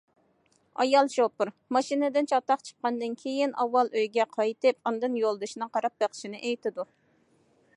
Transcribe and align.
ئايال 0.83 1.09
شوپۇر: 1.15 1.51
ماشىنىدىن 1.75 2.29
چاتاق 2.31 2.63
چىققاندىن 2.69 3.13
كېيىن، 3.19 3.53
ئاۋۋال 3.65 3.93
ئۆيگە 3.99 4.25
قايتىپ، 4.37 4.91
ئاندىن 4.93 5.19
يولدىشىنىڭ 5.25 5.73
قاراپ 5.77 6.05
بېقىشىنى 6.05 6.41
ئېيتىدۇ. 6.49 6.91